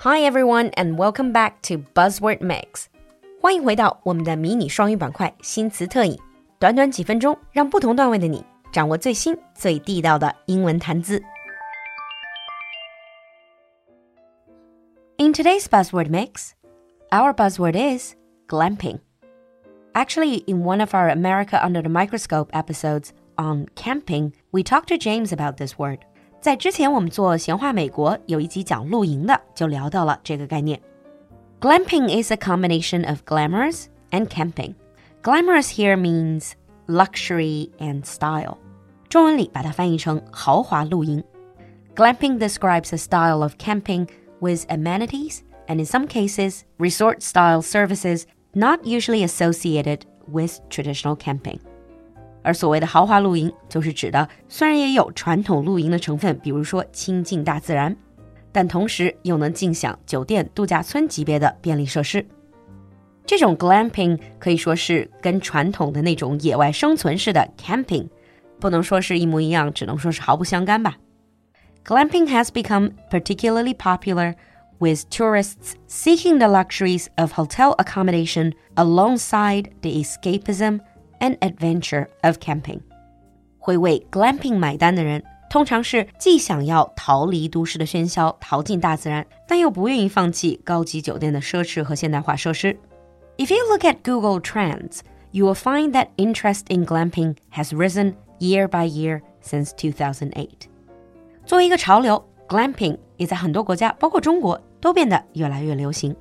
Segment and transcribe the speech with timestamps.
[0.00, 2.86] Hi everyone and welcome back to Buzzword Mix。
[3.40, 6.18] 欢迎回到我们的迷你双语板块新词特饮，
[6.58, 11.22] 短短几分钟，让不同段位的你掌握最新最地道的英文谈资。
[15.18, 16.52] In today's Buzzword Mix,
[17.10, 18.14] our buzzword is
[18.48, 19.00] glamping.
[19.94, 24.98] Actually, in one of our America Under the Microscope episodes on camping, we talked to
[24.98, 26.04] James about this word.
[26.40, 30.80] 在之前我们做闲话美国有一集讲露营的，就聊到了这个概念。
[31.60, 34.74] Glamping is a combination of glamorous and camping.
[35.22, 36.52] Glamorous here means
[36.86, 38.58] luxury and style.
[39.08, 41.24] 中文里把它翻译成豪华露营。
[41.96, 44.06] Glamping describes a style of camping
[44.40, 51.58] with amenities and in some cases resort style services not usually associated with traditional camping.
[52.43, 57.95] 而所谓的豪华露营，就是指的虽然也有传统露营的成分，比如说亲近大自然，
[58.51, 62.25] 但同时又能尽享酒店、度假村级别的便利设施。
[63.25, 68.09] 这种 glamping 可以说是跟传统的那种野外生存式的 camping，
[68.59, 70.97] 不能说是一模一样，只能说是毫不相干吧。
[71.85, 74.35] Glamping has become particularly popular
[74.79, 80.79] with tourists seeking the luxuries of hotel accommodation alongside the escapism
[81.20, 82.80] and adventure of camping.
[83.58, 92.78] 会为 glamping 买单的人，通常是既想要逃离都市的喧嚣，逃进大自然，但又不愿意放弃高级酒店的奢侈和现代化设施。
[93.38, 95.00] If you look at Google Trends,
[95.32, 100.48] you will find that interest in glamping has risen year by year since 2008.
[101.44, 106.14] 作为一个潮流，glamping 也在很多国家，包括中国，都变得越来越流行。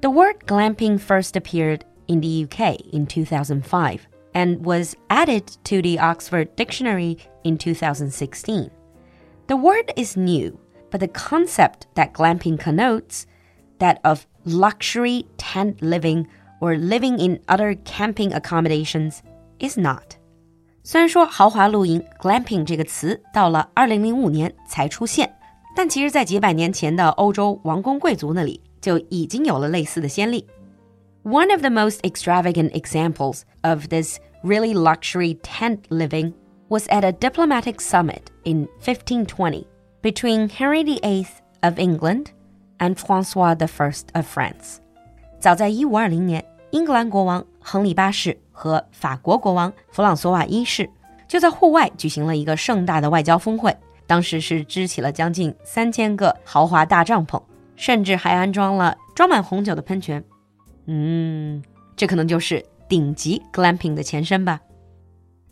[0.00, 5.98] The word glamping first appeared in the UK in 2005 and was added to the
[5.98, 8.70] Oxford Dictionary in 2016.
[9.46, 10.58] The word is new,
[10.90, 13.26] but the concept that glamping connotes,
[13.78, 16.26] that of luxury tent living
[16.60, 19.20] or living in other camping accommodations,
[19.58, 20.16] is not.
[20.82, 25.34] 虽然说豪华露营 “glamping” 这个词到了2005年才出现，
[25.76, 30.46] 但其实，在几百年前的欧洲王公贵族那里就已经有了类似的先例。
[31.22, 36.32] one of the most extravagant examples of this really luxury tent living
[36.68, 39.66] was at a diplomatic summit in 1520
[40.02, 41.26] between Henry VIII
[41.62, 42.26] of England
[42.78, 44.78] and Francois I of France.
[45.40, 50.88] 早在1520年，英格兰国王亨利八世和法国国王弗朗索瓦一世
[51.26, 53.76] 就在户外举行了一个盛大的外交峰会。
[54.06, 57.42] 当时是支起了将近三千个豪华大帐篷，
[57.76, 60.24] 甚至还安装了装满红酒的喷泉。
[60.86, 61.62] 嗯，
[61.96, 64.60] 这可能就是顶级 glamping 的前身吧。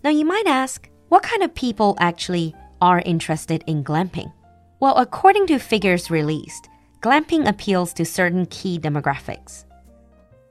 [0.02, 0.76] Now you might ask,
[1.08, 4.30] what kind of people actually are interested in glamping?
[4.78, 6.64] Well, according to figures released,
[7.00, 9.62] glamping appeals to certain key demographics.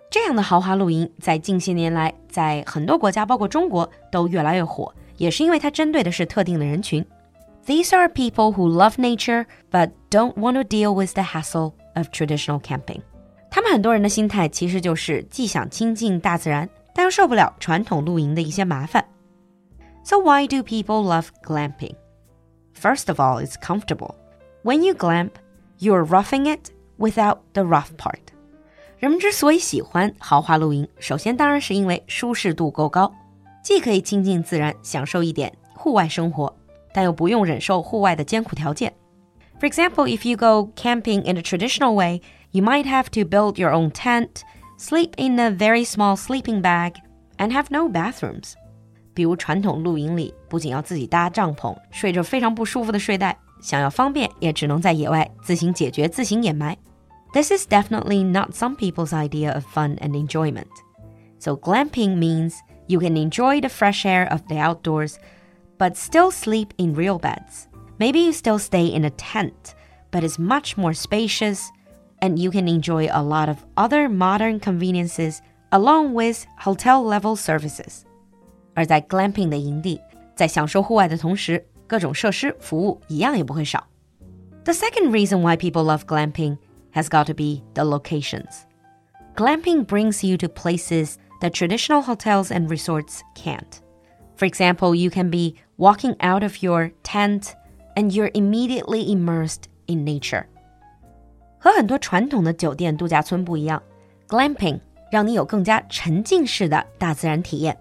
[0.10, 7.06] 这样的豪华露营在近些年来，在很多国家，包括中国，都越来越火，也是因为它针对的是特定的人群。
[7.66, 12.60] These are people who love nature but don't want to deal with the hassle of traditional
[12.62, 13.02] camping.
[13.50, 19.06] 他们很多人的心态其实就是既想亲近大自然，但又受不了传统露营的一些麻烦。
[20.04, 21.96] So why do people love glamping?
[22.80, 24.16] First of all, it's comfortable.
[24.64, 25.32] When you glamp,
[25.80, 28.20] you're roughing it without the rough part.
[28.98, 33.14] 人们之所以喜欢豪华露营，首先当然是因为舒适度够高，
[33.64, 36.54] 既可以亲近自然，享受一点户外生活，
[36.94, 38.94] 但又不用忍受户外的艰苦条件。
[39.60, 43.72] For example, if you go camping in a traditional way, you might have to build your
[43.72, 44.44] own tent,
[44.78, 46.94] sleep in a very small sleeping bag,
[47.38, 48.54] and have no bathrooms.
[49.14, 56.78] 比如传统露营里，不仅要自己搭帐篷，睡着非常不舒服的睡袋，想要方便，也只能在野外自行解决、自行掩埋。
[57.34, 60.72] This is definitely not some people's idea of fun and enjoyment.
[61.40, 62.56] So glamping means
[62.88, 65.16] you can enjoy the fresh air of the outdoors,
[65.78, 67.68] but still sleep in real beds.
[67.98, 69.76] Maybe you still stay in a tent,
[70.12, 71.70] but it's much more spacious
[72.20, 75.40] and you can enjoy a lot of other modern conveniences
[75.72, 78.04] along with hotel level services.
[78.74, 80.00] 而在 glamping 的营地，
[80.36, 83.88] 在享受户外的同时，各种设施服务一样也不会少。
[84.64, 86.58] The second reason why people love glamping
[86.94, 88.64] has got to be the locations.
[89.36, 93.82] Glamping brings you to places that traditional hotels and resorts can't.
[94.38, 97.54] For example, you can be walking out of your tent
[97.96, 100.48] and you're immediately immersed in nature.
[101.60, 103.82] 和很多传统的酒店度假村不一样，
[104.28, 104.80] glamping
[105.12, 107.78] 让你有更加沉浸式的大自然体验。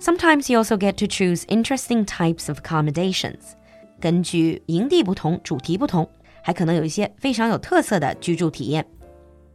[0.00, 3.54] Sometimes you also get to choose interesting types of accommodations。
[4.00, 6.08] 根据营地不同，主题不同，
[6.42, 8.86] 还可能有一些非常有特色的居住体验。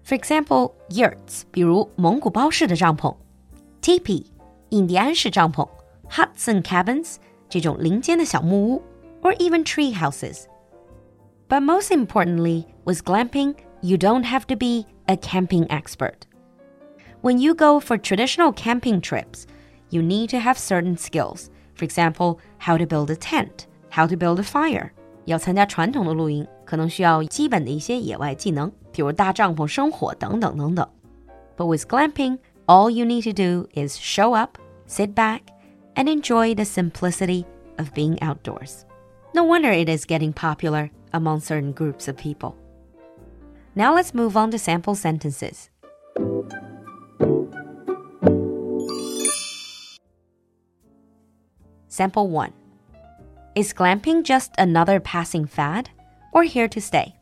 [0.06, 3.16] For example, yurts，比如蒙古包式的帐篷；
[3.81, 4.25] teepee，
[4.69, 5.68] 印第安式帐篷；
[6.12, 7.16] huts and cabins，
[7.50, 8.81] 这种林间的小木屋；
[9.24, 10.44] or even tree houses.
[11.50, 16.25] But most importantly, with glamping, you don't have to be a camping expert.
[17.22, 19.45] When you go for traditional camping trips,
[19.89, 21.50] you need to have certain skills.
[21.75, 24.92] For example, how to build a tent, how to build a fire.
[25.25, 30.88] 要参加传统的露营，可能需要基本的一些野外技能，比如搭帐篷、生火等等等等。
[31.57, 34.57] But with glamping, all you need to do is show up,
[34.88, 35.42] sit back,
[35.95, 37.45] and enjoy the simplicity
[37.77, 38.86] of being outdoors.
[39.32, 42.56] No wonder it is getting popular among certain groups of people.
[43.77, 45.71] Now let's move on to sample sentences.
[51.87, 52.53] Sample 1
[53.55, 55.91] Is glamping just another passing fad
[56.33, 57.15] or here to stay?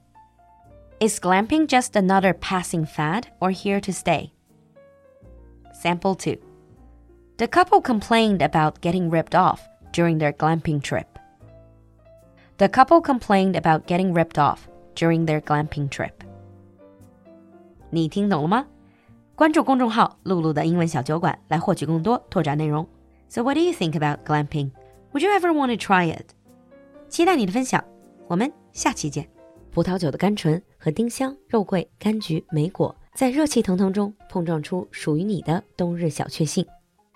[1.00, 4.32] Is glamping just another passing fad or here to stay?
[5.74, 6.38] Sample 2
[7.36, 11.17] The couple complained about getting ripped off during their glamping trip.
[12.58, 14.62] The couple complained about getting ripped off
[14.96, 16.10] during their glamping trip.
[17.90, 18.66] 你听懂了吗？
[19.36, 22.84] 关注公众号“露露的英文小酒馆”来获取更多拓展内容。
[23.28, 24.72] So what do you think about glamping?
[25.12, 26.26] Would you ever want to try it?
[27.08, 27.84] 期待你的分享，
[28.26, 29.28] 我们下期见。
[29.70, 36.66] 葡萄酒的甘醇和丁香、肉桂、柑橘、莓果在热气腾腾中碰撞出属于你的冬日小确幸。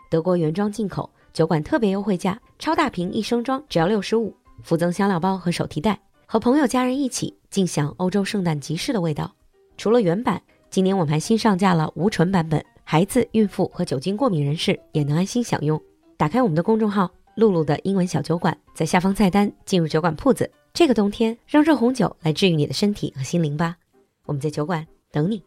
[0.09, 9.33] 德国原装进口，酒馆特别优惠价，超大瓶一升装只要六十五，附赠香料包和手提袋，和朋友家人一起尽享欧洲圣诞集市的味道。
[9.77, 15.81] 除了原版，今年我们还新上架了无醇版本，孩子、孕妇和酒精过敏人士也能安心享用。
[16.17, 20.51] 打开我们的公众号“露露的英文小酒馆”，在下方菜单进入酒馆铺子。
[20.73, 23.77] 这个冬天，让热红酒来治愈你的身体和心灵吧。
[24.25, 25.43] 我们在酒馆等你。